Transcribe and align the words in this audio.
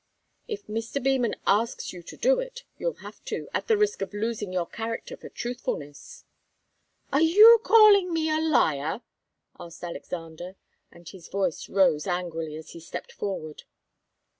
"If 0.47 0.65
Mr. 0.65 0.99
Beman 0.99 1.35
asks 1.45 1.93
you 1.93 2.01
to 2.01 2.17
do 2.17 2.39
it, 2.39 2.63
you'll 2.79 3.03
have 3.05 3.23
to 3.25 3.47
at 3.53 3.67
the 3.67 3.77
risk 3.77 4.01
of 4.01 4.15
losing 4.15 4.51
your 4.51 4.65
character 4.65 5.15
for 5.15 5.29
truthfulness." 5.29 6.25
"Are 7.13 7.21
you 7.21 7.61
calling 7.63 8.11
me 8.11 8.27
a 8.31 8.39
liar?" 8.41 9.03
asked 9.59 9.83
Alexander, 9.83 10.55
and 10.89 11.07
his 11.07 11.27
voice 11.27 11.69
rose 11.69 12.07
angrily 12.07 12.55
as 12.57 12.71
he 12.71 12.79
stepped 12.79 13.11
forward. 13.11 13.65